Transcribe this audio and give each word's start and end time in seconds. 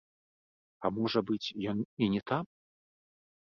А 0.87 0.89
можа 0.99 1.21
быць, 1.31 1.47
ён 1.73 1.77
і 2.07 2.09
не 2.15 2.21
там? 2.33 2.43